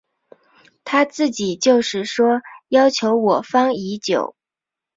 [0.83, 4.35] 他自己就是说要求我方已久。